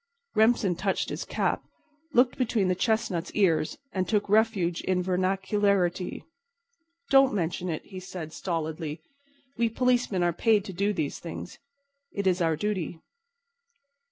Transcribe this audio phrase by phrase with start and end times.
[0.33, 1.61] Remsen touched his cap,
[2.11, 6.23] looked between the chestnut's ears, and took refuge in vernacularity.
[7.11, 8.99] "Don't mention it," he said stolidly.
[9.59, 11.59] "We policemen are paid to do these things.
[12.11, 12.99] It's our duty."